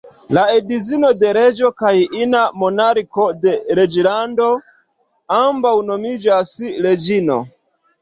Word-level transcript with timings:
La 0.35 0.43
edzino 0.59 1.11
de 1.23 1.33
reĝo, 1.37 1.71
kaj 1.81 1.91
ina 2.21 2.41
monarko 2.63 3.27
de 3.45 3.55
reĝlando, 3.83 4.51
ambaŭ 5.41 5.79
nomiĝas 5.95 6.59
"reĝino". 6.91 7.43